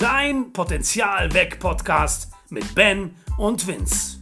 [0.00, 4.18] Dein Potenzial weg Podcast mit Ben und Vince.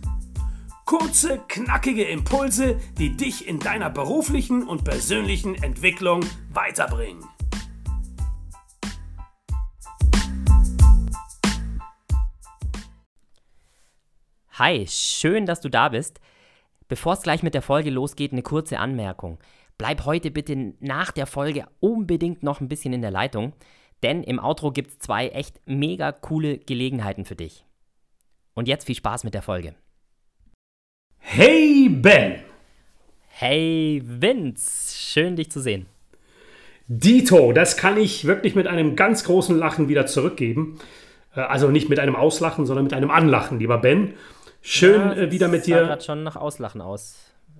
[0.85, 7.23] Kurze, knackige Impulse, die dich in deiner beruflichen und persönlichen Entwicklung weiterbringen.
[14.55, 16.19] Hi, schön, dass du da bist.
[16.89, 19.39] Bevor es gleich mit der Folge losgeht, eine kurze Anmerkung.
[19.77, 23.53] Bleib heute bitte nach der Folge unbedingt noch ein bisschen in der Leitung,
[24.03, 27.65] denn im Outro gibt es zwei echt mega coole Gelegenheiten für dich.
[28.55, 29.75] Und jetzt viel Spaß mit der Folge.
[31.19, 32.41] Hey Ben!
[33.29, 35.87] Hey Vince, schön dich zu sehen.
[36.89, 40.79] Dito, das kann ich wirklich mit einem ganz großen Lachen wieder zurückgeben.
[41.37, 44.15] Äh, also nicht mit einem Auslachen, sondern mit einem Anlachen, lieber Ben.
[44.63, 45.87] Schön Ja, äh, wieder mit das sah dir.
[45.87, 47.17] gerade schon nach Auslachen aus.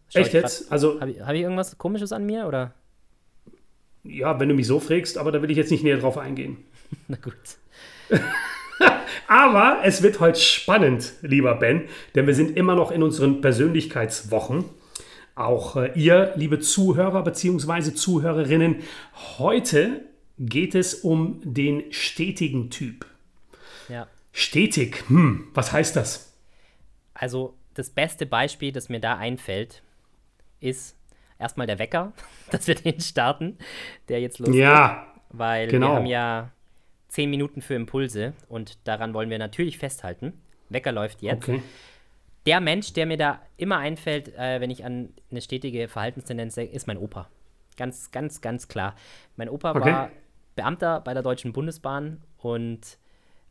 [0.09, 0.73] Schau Echt ich grad- jetzt?
[0.73, 2.73] Also, Habe ich, hab ich irgendwas Komisches an mir oder?
[4.09, 6.59] Ja, wenn du mich so fragst, aber da will ich jetzt nicht näher drauf eingehen.
[7.09, 7.35] Na gut.
[9.27, 11.83] Aber es wird heute spannend, lieber Ben,
[12.15, 14.65] denn wir sind immer noch in unseren Persönlichkeitswochen.
[15.35, 17.93] Auch äh, ihr, liebe Zuhörer bzw.
[17.93, 18.77] Zuhörerinnen,
[19.39, 20.05] heute
[20.39, 23.07] geht es um den stetigen Typ.
[23.89, 24.07] Ja.
[24.33, 26.33] Stetig, hm, was heißt das?
[27.13, 29.83] Also das beste Beispiel, das mir da einfällt,
[30.61, 30.97] ist
[31.39, 32.13] erstmal der Wecker,
[32.51, 33.59] dass wir den starten,
[34.09, 34.57] der jetzt losgeht.
[34.57, 35.89] Ja, Weil genau.
[35.89, 36.51] wir haben ja
[37.09, 40.35] zehn Minuten für Impulse und daran wollen wir natürlich festhalten.
[40.69, 41.49] Wecker läuft jetzt.
[41.49, 41.63] okay.
[42.47, 46.75] Der Mensch, der mir da immer einfällt, äh, wenn ich an eine stetige Verhaltenstendenz denke,
[46.75, 47.29] ist mein Opa.
[47.77, 48.95] Ganz, ganz, ganz klar.
[49.37, 49.93] Mein Opa Okay.
[49.93, 50.11] war
[50.57, 52.99] Beamter bei der Deutschen Bundesbahn und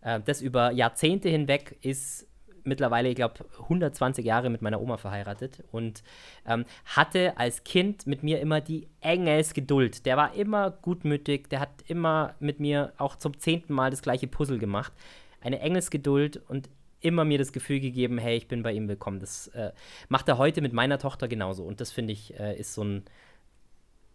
[0.01, 2.26] äh, das über Jahrzehnte hinweg ist
[2.67, 6.03] mittlerweile, ich glaube, 120 Jahre mit meiner Oma verheiratet und
[6.45, 10.05] ähm, hatte als Kind mit mir immer die Engelsgeduld.
[10.05, 14.27] Der war immer gutmütig, der hat immer mit mir auch zum zehnten Mal das gleiche
[14.27, 14.93] Puzzle gemacht.
[15.41, 19.19] Eine Engelsgeduld und immer mir das Gefühl gegeben, hey, ich bin bei ihm willkommen.
[19.19, 19.71] Das äh,
[20.09, 21.63] macht er heute mit meiner Tochter genauso.
[21.63, 23.03] Und das finde ich, äh, ist so ein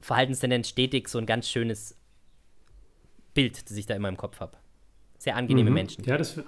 [0.01, 1.97] Verhaltenstendenz stetig, so ein ganz schönes
[3.35, 4.59] Bild, das ich da immer im Kopf habe.
[5.19, 6.05] Sehr angenehme Menschen.
[6.05, 6.41] Ja, das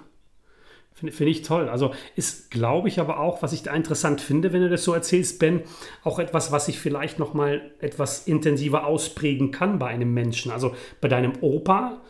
[0.95, 1.69] finde find ich toll.
[1.69, 4.93] Also ist, glaube ich, aber auch, was ich da interessant finde, wenn du das so
[4.93, 5.61] erzählst, Ben,
[6.03, 10.51] auch etwas, was ich vielleicht noch mal etwas intensiver ausprägen kann bei einem Menschen.
[10.51, 12.01] Also bei deinem Opa,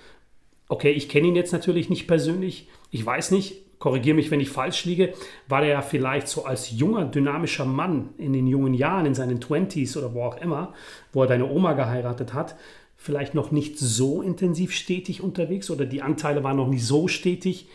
[0.69, 4.50] okay, ich kenne ihn jetzt natürlich nicht persönlich, ich weiß nicht, korrigiere mich, wenn ich
[4.50, 5.13] falsch liege,
[5.47, 9.40] war der ja vielleicht so als junger, dynamischer Mann in den jungen Jahren, in seinen
[9.40, 10.73] 20s oder wo auch immer,
[11.12, 12.56] wo er deine Oma geheiratet hat,
[12.97, 17.67] vielleicht noch nicht so intensiv stetig unterwegs oder die Anteile waren noch nicht so stetig,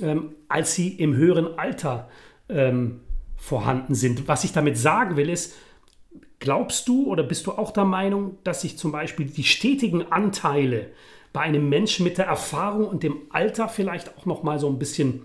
[0.00, 2.08] ähm, als sie im höheren Alter
[2.48, 3.00] ähm,
[3.36, 4.26] vorhanden sind.
[4.28, 5.54] Was ich damit sagen will, ist,
[6.38, 10.90] glaubst du oder bist du auch der Meinung, dass sich zum Beispiel die stetigen Anteile
[11.32, 14.78] bei einem Menschen mit der Erfahrung und dem Alter vielleicht auch noch mal so ein
[14.78, 15.22] bisschen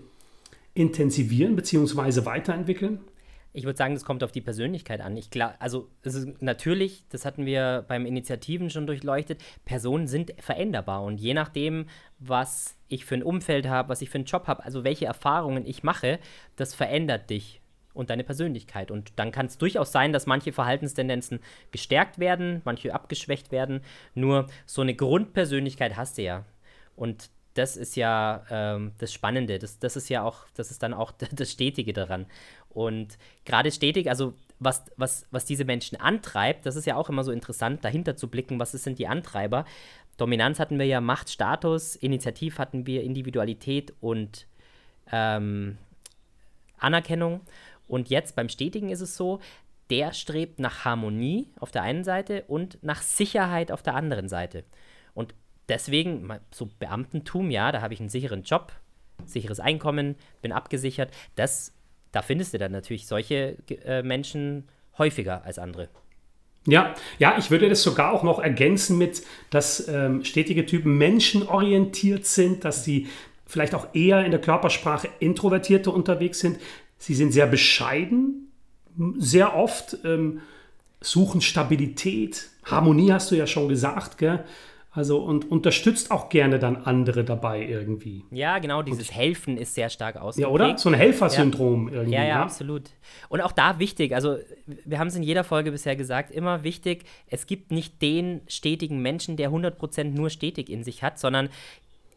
[0.74, 2.24] intensivieren bzw.
[2.24, 3.00] weiterentwickeln?
[3.52, 5.16] Ich würde sagen, das kommt auf die Persönlichkeit an.
[5.16, 10.32] Ich glaube, also es ist natürlich, das hatten wir beim Initiativen schon durchleuchtet, Personen sind
[10.38, 11.86] veränderbar und je nachdem,
[12.18, 15.66] was ich für ein Umfeld habe, was ich für einen Job habe, also welche Erfahrungen
[15.66, 16.18] ich mache,
[16.56, 17.60] das verändert dich
[17.92, 18.90] und deine Persönlichkeit.
[18.90, 21.40] Und dann kann es durchaus sein, dass manche Verhaltenstendenzen
[21.70, 23.80] gestärkt werden, manche abgeschwächt werden.
[24.14, 26.44] Nur so eine Grundpersönlichkeit hast du ja.
[26.96, 29.58] Und das ist ja ähm, das Spannende.
[29.58, 32.26] Das, das ist ja auch, das ist dann auch das Stetige daran.
[32.70, 37.24] Und gerade stetig, also was, was, was diese Menschen antreibt, das ist ja auch immer
[37.24, 39.64] so interessant, dahinter zu blicken, was sind die Antreiber.
[40.16, 44.46] Dominanz hatten wir ja, Macht, Status, Initiativ hatten wir, Individualität und
[45.10, 45.78] ähm,
[46.78, 47.40] Anerkennung.
[47.88, 49.40] Und jetzt beim Stetigen ist es so,
[49.88, 54.64] der strebt nach Harmonie auf der einen Seite und nach Sicherheit auf der anderen Seite.
[55.14, 55.34] Und
[55.68, 58.72] deswegen, so Beamtentum, ja, da habe ich einen sicheren Job,
[59.24, 61.10] sicheres Einkommen, bin abgesichert.
[61.34, 61.72] Das,
[62.12, 65.88] da findest du dann natürlich solche äh, Menschen häufiger als andere.
[66.66, 72.26] Ja, ja, ich würde das sogar auch noch ergänzen mit, dass ähm, stetige Typen menschenorientiert
[72.26, 73.06] sind, dass sie
[73.46, 76.58] vielleicht auch eher in der Körpersprache introvertierter unterwegs sind.
[76.98, 78.52] Sie sind sehr bescheiden,
[79.16, 80.42] sehr oft ähm,
[81.00, 84.44] suchen Stabilität, Harmonie hast du ja schon gesagt, gell?
[84.92, 88.24] Also und unterstützt auch gerne dann andere dabei irgendwie.
[88.32, 90.52] Ja, genau, dieses Helfen ist sehr stark Ja, ausgeprägt.
[90.52, 90.78] oder?
[90.78, 92.14] So ein Helfersyndrom irgendwie.
[92.16, 92.90] Ja, ja, absolut.
[93.28, 94.38] Und auch da wichtig, also
[94.84, 99.00] wir haben es in jeder Folge bisher gesagt, immer wichtig, es gibt nicht den stetigen
[99.00, 101.50] Menschen, der 100% nur stetig in sich hat, sondern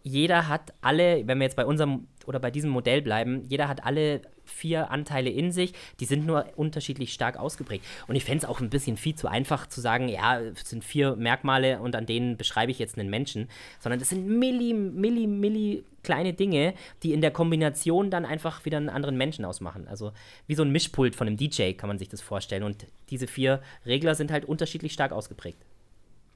[0.03, 3.85] jeder hat alle, wenn wir jetzt bei unserem oder bei diesem Modell bleiben, jeder hat
[3.85, 7.85] alle vier Anteile in sich, die sind nur unterschiedlich stark ausgeprägt.
[8.07, 10.83] Und ich fände es auch ein bisschen viel zu einfach zu sagen, ja, es sind
[10.83, 15.27] vier Merkmale und an denen beschreibe ich jetzt einen Menschen, sondern das sind milli, milli,
[15.27, 16.73] milli kleine Dinge,
[17.03, 19.87] die in der Kombination dann einfach wieder einen anderen Menschen ausmachen.
[19.87, 20.11] Also
[20.47, 22.63] wie so ein Mischpult von einem DJ kann man sich das vorstellen.
[22.63, 25.63] Und diese vier Regler sind halt unterschiedlich stark ausgeprägt.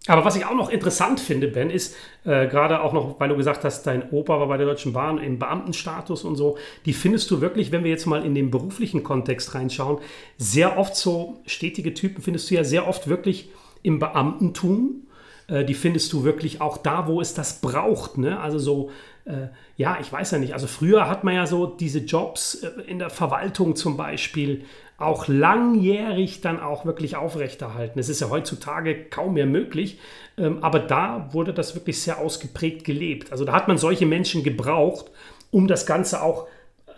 [0.07, 3.35] Aber was ich auch noch interessant finde, Ben, ist äh, gerade auch noch, weil du
[3.35, 7.29] gesagt hast, dein Opa war bei der Deutschen Bahn im Beamtenstatus und so, die findest
[7.31, 9.99] du wirklich, wenn wir jetzt mal in den beruflichen Kontext reinschauen,
[10.37, 13.49] sehr oft so stetige Typen findest du ja sehr oft wirklich
[13.83, 15.06] im Beamtentum.
[15.47, 18.17] Äh, die findest du wirklich auch da, wo es das braucht.
[18.17, 18.39] Ne?
[18.39, 18.91] Also so
[19.27, 20.53] äh, ja, ich weiß ja nicht.
[20.53, 24.63] Also früher hat man ja so diese Jobs äh, in der Verwaltung zum Beispiel
[24.97, 27.99] auch langjährig dann auch wirklich aufrechterhalten.
[27.99, 29.99] Es ist ja heutzutage kaum mehr möglich,
[30.37, 33.31] ähm, aber da wurde das wirklich sehr ausgeprägt gelebt.
[33.31, 35.11] Also da hat man solche Menschen gebraucht,
[35.51, 36.47] um das Ganze auch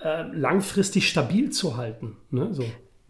[0.04, 2.16] äh, langfristig stabil zu halten.
[2.31, 2.50] Ne?
[2.52, 2.63] So.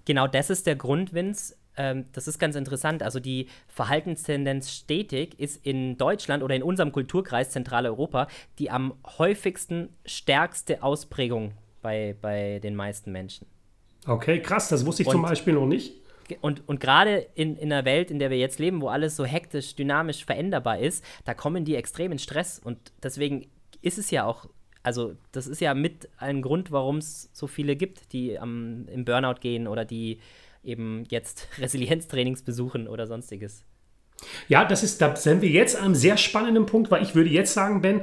[0.06, 3.02] Genau das ist der Grund, Vince, ähm, das ist ganz interessant.
[3.02, 8.28] Also die Verhaltenstendenz stetig ist in Deutschland oder in unserem Kulturkreis Zentraleuropa
[8.60, 13.48] die am häufigsten stärkste Ausprägung bei, bei den meisten Menschen.
[14.06, 15.94] Okay, krass, das wusste ich und, zum Beispiel noch nicht.
[16.42, 19.26] Und, und gerade in, in einer Welt, in der wir jetzt leben, wo alles so
[19.26, 22.60] hektisch, dynamisch veränderbar ist, da kommen die extrem in Stress.
[22.60, 23.48] Und deswegen
[23.81, 24.46] ist es ja auch
[24.81, 29.04] also das ist ja mit ein Grund, warum es so viele gibt, die am, im
[29.04, 30.20] Burnout gehen oder die
[30.63, 33.63] eben jetzt Resilienztrainings besuchen oder sonstiges.
[34.47, 37.29] Ja, das ist, da sind wir jetzt an einem sehr spannenden Punkt, weil ich würde
[37.29, 38.01] jetzt sagen, Ben,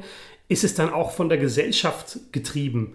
[0.49, 2.95] ist es dann auch von der Gesellschaft getrieben,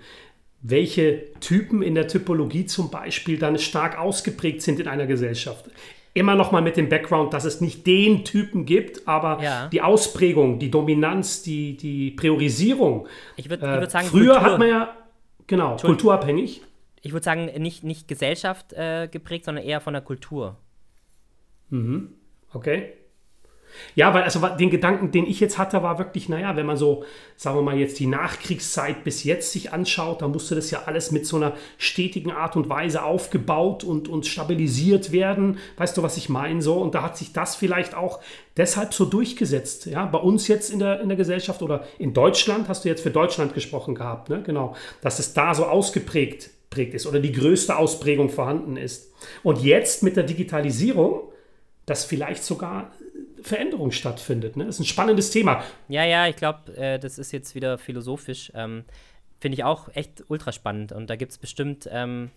[0.61, 5.65] welche Typen in der Typologie zum Beispiel dann stark ausgeprägt sind in einer Gesellschaft.
[6.13, 9.67] Immer noch mal mit dem Background, dass es nicht den Typen gibt, aber ja.
[9.67, 13.07] die Ausprägung, die Dominanz, die, die Priorisierung.
[13.37, 14.51] Ich würde äh, würd sagen, früher Kultur.
[14.51, 14.95] hat man ja,
[15.47, 16.61] genau, kulturabhängig
[17.01, 20.57] ich würde sagen, nicht, nicht Gesellschaft äh, geprägt, sondern eher von der Kultur.
[21.69, 22.13] Mhm.
[22.53, 22.93] Okay.
[23.95, 27.05] Ja, weil also den Gedanken, den ich jetzt hatte, war wirklich, naja, wenn man so,
[27.35, 31.11] sagen wir mal, jetzt die Nachkriegszeit bis jetzt sich anschaut, dann musste das ja alles
[31.11, 35.57] mit so einer stetigen Art und Weise aufgebaut und, und stabilisiert werden.
[35.77, 36.61] Weißt du, was ich meine?
[36.61, 38.19] So, und da hat sich das vielleicht auch
[38.57, 39.85] deshalb so durchgesetzt.
[39.85, 43.01] Ja, bei uns jetzt in der, in der Gesellschaft oder in Deutschland, hast du jetzt
[43.01, 44.43] für Deutschland gesprochen gehabt, ne?
[44.43, 49.13] Genau, dass es da so ausgeprägt ausgeprägt ist oder die größte Ausprägung vorhanden ist.
[49.43, 51.31] Und jetzt mit der Digitalisierung,
[51.85, 52.91] dass vielleicht sogar
[53.41, 54.55] Veränderung stattfindet.
[54.55, 54.65] Ne?
[54.65, 55.63] Das ist ein spannendes Thema.
[55.89, 58.51] Ja, ja, ich glaube, äh, das ist jetzt wieder philosophisch.
[58.55, 58.85] Ähm,
[59.39, 60.91] Finde ich auch echt ultra spannend.
[60.91, 62.29] Und da gibt es bestimmt ähm,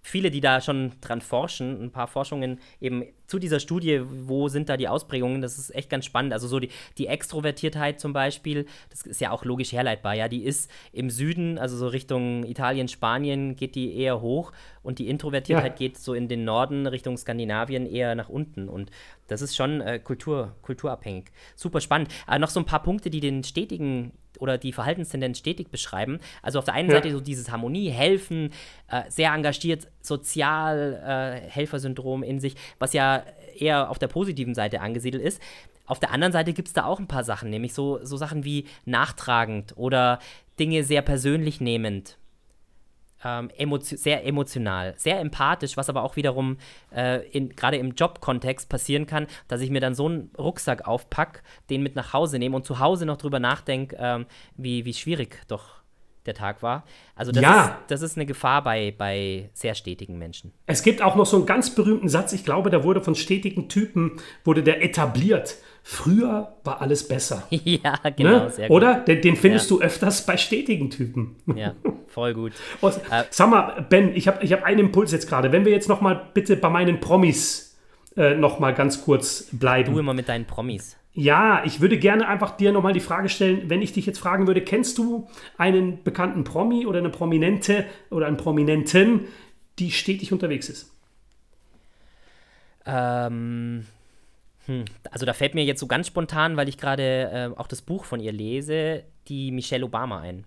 [0.00, 4.68] viele, die da schon dran forschen, ein paar Forschungen eben zu dieser Studie, wo sind
[4.68, 6.32] da die Ausprägungen, das ist echt ganz spannend.
[6.32, 6.68] Also so die,
[6.98, 11.56] die Extrovertiertheit zum Beispiel, das ist ja auch logisch herleitbar, ja, die ist im Süden,
[11.56, 14.50] also so Richtung Italien, Spanien, geht die eher hoch
[14.82, 15.86] und die Introvertiertheit ja.
[15.86, 18.68] geht so in den Norden, Richtung Skandinavien, eher nach unten.
[18.68, 18.90] Und
[19.28, 21.26] das ist schon äh, Kultur, kulturabhängig.
[21.54, 22.08] Super spannend.
[22.26, 26.18] Aber noch so ein paar Punkte, die den stetigen oder die Verhaltenstendenz stetig beschreiben.
[26.42, 26.96] Also auf der einen ja.
[26.96, 28.52] Seite so dieses Harmonie, helfen,
[28.88, 33.19] äh, sehr engagiert, sozial, äh, Helfersyndrom in sich, was ja
[33.58, 35.40] eher auf der positiven Seite angesiedelt ist.
[35.86, 38.44] Auf der anderen Seite gibt es da auch ein paar Sachen, nämlich so, so Sachen
[38.44, 40.18] wie nachtragend oder
[40.58, 42.16] Dinge sehr persönlich nehmend
[43.24, 46.56] ähm, emotio sehr emotional, sehr empathisch, was aber auch wiederum
[46.90, 47.20] äh,
[47.50, 51.96] gerade im Jobkontext passieren kann, dass ich mir dann so einen Rucksack aufpacke, den mit
[51.96, 54.26] nach Hause nehme und zu Hause noch drüber nachdenke, ähm,
[54.56, 55.79] wie, wie schwierig doch
[56.30, 56.84] der Tag war.
[57.14, 57.64] Also das, ja.
[57.64, 60.52] ist, das ist eine Gefahr bei, bei sehr stetigen Menschen.
[60.66, 63.68] Es gibt auch noch so einen ganz berühmten Satz, ich glaube, der wurde von stetigen
[63.68, 65.56] Typen, wurde der etabliert.
[65.82, 67.42] Früher war alles besser.
[67.50, 68.48] ja, genau.
[68.56, 68.68] Ne?
[68.68, 69.00] Oder?
[69.00, 69.76] Den, den findest ja.
[69.76, 71.36] du öfters bei stetigen Typen.
[71.54, 71.74] ja,
[72.06, 72.52] voll gut.
[73.10, 75.52] Äh, sag mal, Ben, ich habe ich hab einen Impuls jetzt gerade.
[75.52, 77.69] Wenn wir jetzt noch mal bitte bei meinen Promis
[78.16, 79.92] äh, noch mal ganz kurz bleiben.
[79.92, 80.96] Du immer mit deinen Promis.
[81.12, 84.46] Ja, ich würde gerne einfach dir nochmal die Frage stellen, wenn ich dich jetzt fragen
[84.46, 89.26] würde, kennst du einen bekannten Promi oder eine Prominente oder einen Prominenten,
[89.78, 90.92] die stetig unterwegs ist?
[92.86, 93.86] Ähm,
[94.66, 97.82] hm, also da fällt mir jetzt so ganz spontan, weil ich gerade äh, auch das
[97.82, 100.44] Buch von ihr lese, die Michelle Obama ein.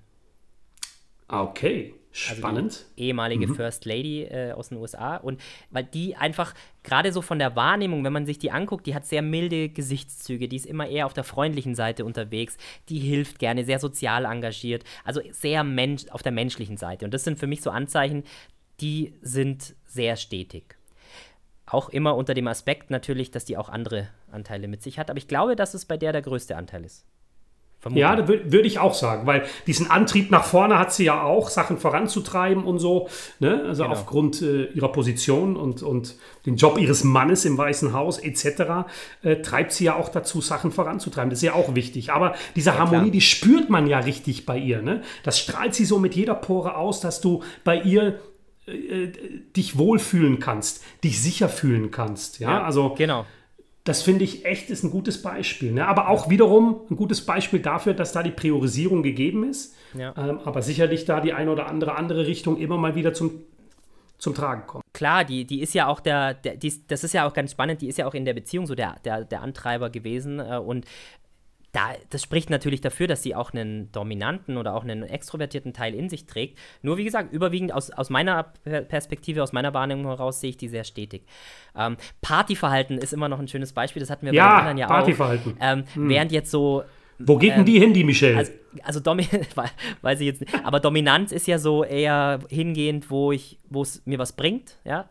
[1.27, 1.93] Okay.
[2.15, 2.71] Spannend.
[2.71, 3.55] Also ehemalige mhm.
[3.55, 5.17] First Lady äh, aus den USA.
[5.17, 5.41] Und
[5.71, 6.53] weil die einfach,
[6.83, 10.47] gerade so von der Wahrnehmung, wenn man sich die anguckt, die hat sehr milde Gesichtszüge,
[10.47, 12.55] die ist immer eher auf der freundlichen Seite unterwegs,
[12.87, 17.03] die hilft gerne, sehr sozial engagiert, also sehr mensch auf der menschlichen Seite.
[17.03, 18.23] Und das sind für mich so Anzeichen,
[18.79, 20.77] die sind sehr stetig.
[21.65, 25.09] Auch immer unter dem Aspekt natürlich, dass die auch andere Anteile mit sich hat.
[25.09, 27.05] Aber ich glaube, dass es bei der der größte Anteil ist.
[27.83, 28.01] Vermutlich.
[28.01, 31.49] Ja, da würde ich auch sagen, weil diesen Antrieb nach vorne hat sie ja auch,
[31.49, 33.09] Sachen voranzutreiben und so.
[33.39, 33.61] Ne?
[33.67, 33.93] Also genau.
[33.93, 38.87] aufgrund äh, ihrer Position und, und den Job ihres Mannes im Weißen Haus etc.
[39.21, 41.29] Äh, treibt sie ja auch dazu, Sachen voranzutreiben.
[41.29, 42.13] Das ist ja auch wichtig.
[42.13, 43.11] Aber diese ja, Harmonie, klar.
[43.11, 44.81] die spürt man ja richtig bei ihr.
[44.81, 45.01] Ne?
[45.23, 48.17] Das strahlt sie so mit jeder Pore aus, dass du bei ihr
[48.65, 49.11] äh, äh
[49.57, 52.39] dich wohlfühlen kannst, dich sicher fühlen kannst.
[52.39, 53.25] Ja, ja also genau
[53.83, 55.71] das finde ich echt ist ein gutes Beispiel.
[55.71, 55.87] Ne?
[55.87, 59.75] Aber auch wiederum ein gutes Beispiel dafür, dass da die Priorisierung gegeben ist.
[59.93, 60.13] Ja.
[60.17, 63.41] Ähm, aber sicherlich da die eine oder andere andere Richtung immer mal wieder zum,
[64.17, 64.83] zum Tragen kommt.
[64.93, 67.81] Klar, die, die ist ja auch der, der die, das ist ja auch ganz spannend,
[67.81, 70.39] die ist ja auch in der Beziehung so der, der, der Antreiber gewesen.
[70.39, 70.85] Äh, und
[71.73, 75.95] da, das spricht natürlich dafür, dass sie auch einen dominanten oder auch einen extrovertierten Teil
[75.95, 76.59] in sich trägt.
[76.83, 80.67] Nur wie gesagt, überwiegend aus, aus meiner Perspektive, aus meiner Wahrnehmung heraus sehe ich die
[80.67, 81.23] sehr stetig.
[81.75, 84.77] Ähm, Partyverhalten ist immer noch ein schönes Beispiel, das hatten wir ja, bei den anderen
[84.77, 85.53] ja Partyverhalten.
[85.59, 85.65] auch.
[85.65, 86.09] Ähm, hm.
[86.09, 86.83] Während jetzt so
[87.19, 88.37] wo geht denn ähm, die hin, die Michelle?
[88.37, 88.51] Also,
[88.83, 88.99] also
[90.01, 90.53] weiß ich jetzt nicht.
[90.65, 95.09] Aber Dominanz ist ja so eher hingehend, wo ich, wo es mir was bringt, ja.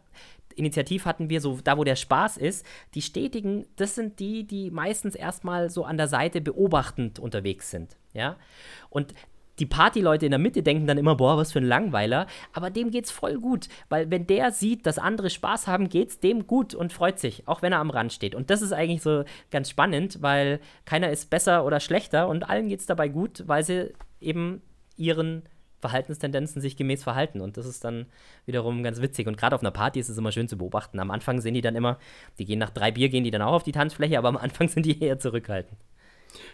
[0.52, 4.70] Initiativ hatten wir, so da wo der Spaß ist, die Stetigen, das sind die, die
[4.70, 7.96] meistens erstmal so an der Seite beobachtend unterwegs sind.
[8.12, 8.36] Ja?
[8.90, 9.14] Und
[9.58, 12.26] die Partyleute in der Mitte denken dann immer, boah, was für ein Langweiler.
[12.52, 16.46] Aber dem geht's voll gut, weil wenn der sieht, dass andere Spaß haben, geht's dem
[16.46, 18.34] gut und freut sich, auch wenn er am Rand steht.
[18.34, 22.68] Und das ist eigentlich so ganz spannend, weil keiner ist besser oder schlechter und allen
[22.68, 24.62] geht's dabei gut, weil sie eben
[24.96, 25.42] ihren
[25.82, 27.40] Verhaltenstendenzen sich gemäß verhalten.
[27.40, 28.06] Und das ist dann
[28.46, 29.26] wiederum ganz witzig.
[29.26, 30.98] Und gerade auf einer Party ist es immer schön zu beobachten.
[31.00, 31.98] Am Anfang sind die dann immer,
[32.38, 34.68] die gehen nach drei Bier, gehen die dann auch auf die Tanzfläche, aber am Anfang
[34.70, 35.78] sind die eher zurückhaltend.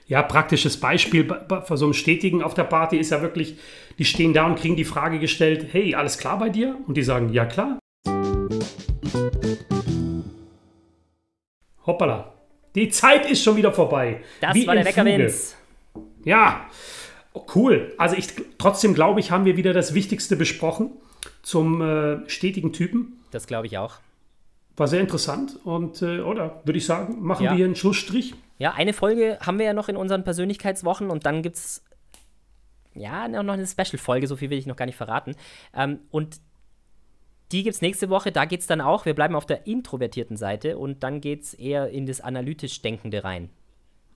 [0.06, 1.28] Ja, praktisches Beispiel
[1.64, 3.58] für so einem Stetigen auf der Party ist ja wirklich,
[3.98, 6.76] die stehen da und kriegen die Frage gestellt, hey, alles klar bei dir?
[6.88, 7.78] Und die sagen, ja klar.
[11.86, 12.32] Hoppala.
[12.74, 14.22] Die Zeit ist schon wieder vorbei.
[14.40, 15.54] Das Wie war der Wecker Vince.
[16.24, 16.66] Ja,
[17.54, 17.94] cool.
[17.98, 18.28] Also ich
[18.58, 20.90] trotzdem glaube ich, haben wir wieder das Wichtigste besprochen
[21.42, 23.20] zum äh, stetigen Typen.
[23.30, 23.96] Das glaube ich auch.
[24.76, 27.50] War sehr interessant und äh, oder würde ich sagen, machen ja.
[27.50, 28.34] wir hier einen Schlussstrich.
[28.58, 31.84] Ja, eine Folge haben wir ja noch in unseren Persönlichkeitswochen und dann gibt es
[32.94, 35.34] ja noch eine Special-Folge, so viel will ich noch gar nicht verraten.
[35.74, 36.40] Ähm, und
[37.52, 40.36] die gibt es nächste Woche, da geht es dann auch, wir bleiben auf der introvertierten
[40.36, 43.50] Seite und dann geht es eher in das analytisch Denkende rein.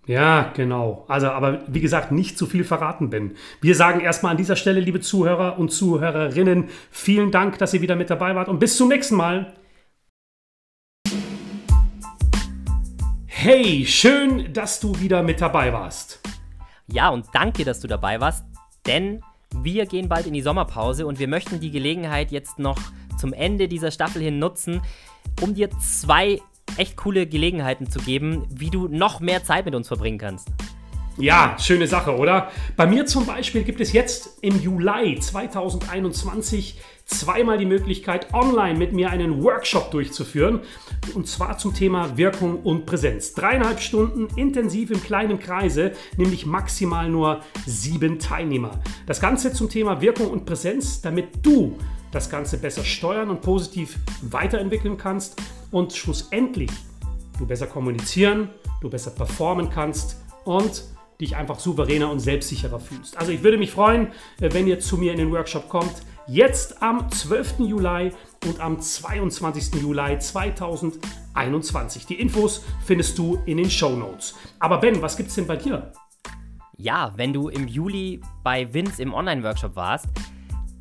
[0.07, 1.05] Ja, genau.
[1.07, 3.37] Also, aber wie gesagt, nicht zu viel verraten, Ben.
[3.61, 7.95] Wir sagen erstmal an dieser Stelle, liebe Zuhörer und Zuhörerinnen, vielen Dank, dass ihr wieder
[7.95, 9.53] mit dabei wart und bis zum nächsten Mal.
[13.27, 16.21] Hey, schön, dass du wieder mit dabei warst.
[16.89, 18.45] Ja, und danke, dass du dabei warst,
[18.87, 19.21] denn
[19.55, 22.79] wir gehen bald in die Sommerpause und wir möchten die Gelegenheit jetzt noch
[23.19, 24.81] zum Ende dieser Staffel hin nutzen,
[25.41, 26.41] um dir zwei
[26.77, 30.49] echt coole Gelegenheiten zu geben, wie du noch mehr Zeit mit uns verbringen kannst.
[31.19, 32.51] Ja, schöne Sache, oder?
[32.75, 38.95] Bei mir zum Beispiel gibt es jetzt im Juli 2021 zweimal die Möglichkeit, online mit
[38.95, 40.61] mir einen Workshop durchzuführen.
[41.15, 43.35] Und zwar zum Thema Wirkung und Präsenz.
[43.35, 48.81] Dreieinhalb Stunden intensiv im kleinen Kreise, nämlich maximal nur sieben Teilnehmer.
[49.07, 51.77] Das Ganze zum Thema Wirkung und Präsenz, damit du
[52.13, 55.41] das Ganze besser steuern und positiv weiterentwickeln kannst
[55.71, 56.71] und schlussendlich
[57.39, 58.51] du besser kommunizieren,
[58.81, 60.85] du besser performen kannst und
[61.21, 63.17] dich einfach souveräner und selbstsicherer fühlst.
[63.17, 64.09] Also ich würde mich freuen,
[64.41, 65.93] äh, wenn ihr zu mir in den Workshop kommt.
[66.29, 67.61] Jetzt am 12.
[67.61, 68.13] Juli
[68.47, 69.81] und am 22.
[69.81, 72.07] Juli 2021.
[72.07, 74.35] Die Infos findest du in den Show Notes.
[74.61, 75.93] Aber Ben, was gibt es denn bei dir?
[76.77, 80.07] Ja, wenn du im Juli bei Vince im Online-Workshop warst,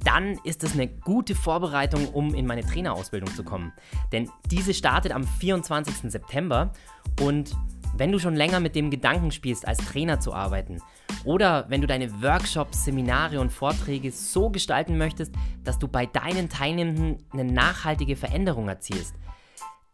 [0.03, 3.72] dann ist es eine gute Vorbereitung, um in meine Trainerausbildung zu kommen.
[4.12, 6.12] Denn diese startet am 24.
[6.12, 6.72] September
[7.22, 7.55] und
[7.98, 10.79] wenn du schon länger mit dem Gedanken spielst, als Trainer zu arbeiten,
[11.24, 16.50] oder wenn du deine Workshops, Seminare und Vorträge so gestalten möchtest, dass du bei deinen
[16.50, 19.15] Teilnehmenden eine nachhaltige Veränderung erzielst,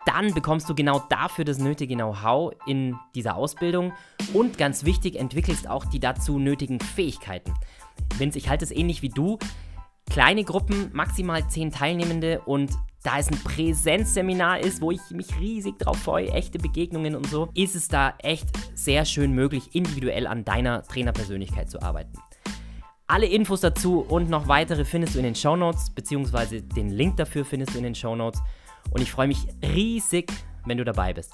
[0.05, 3.91] dann bekommst du genau dafür das nötige Know-how in dieser Ausbildung
[4.33, 7.53] und ganz wichtig, entwickelst auch die dazu nötigen Fähigkeiten.
[8.17, 9.37] Vince, ich halte es ähnlich wie du
[10.09, 12.71] kleine Gruppen, maximal zehn Teilnehmende und
[13.03, 17.49] da es ein Präsenzseminar ist, wo ich mich riesig drauf freue, echte Begegnungen und so,
[17.53, 22.17] ist es da echt sehr schön möglich, individuell an deiner Trainerpersönlichkeit zu arbeiten.
[23.09, 27.15] Alle Infos dazu und noch weitere findest du in den Show Notes, beziehungsweise den Link
[27.15, 28.41] dafür findest du in den Show Notes.
[28.91, 30.29] Und ich freue mich riesig,
[30.65, 31.33] wenn du dabei bist.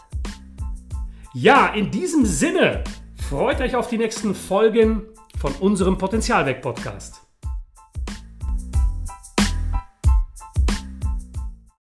[1.34, 2.84] Ja, in diesem Sinne,
[3.27, 5.01] freut euch auf die nächsten Folgen
[5.39, 7.23] von unserem Potenzialweg-Podcast.